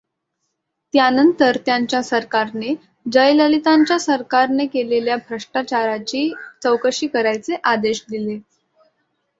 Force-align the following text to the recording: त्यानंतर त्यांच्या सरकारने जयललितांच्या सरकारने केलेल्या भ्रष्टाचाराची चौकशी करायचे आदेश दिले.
त्यानंतर 0.93 1.57
त्यांच्या 1.65 2.01
सरकारने 2.03 2.73
जयललितांच्या 3.11 3.99
सरकारने 3.99 4.65
केलेल्या 4.65 5.15
भ्रष्टाचाराची 5.29 6.29
चौकशी 6.63 7.07
करायचे 7.07 7.55
आदेश 7.63 8.03
दिले. 8.09 8.39